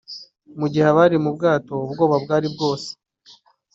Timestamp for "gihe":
0.71-0.85